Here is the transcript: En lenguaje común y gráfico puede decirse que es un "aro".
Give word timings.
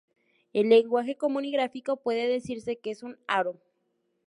En 0.53 0.69
lenguaje 0.69 1.15
común 1.15 1.45
y 1.45 1.51
gráfico 1.51 1.95
puede 1.97 2.27
decirse 2.27 2.79
que 2.79 2.89
es 2.89 3.03
un 3.03 3.19
"aro". 3.27 3.61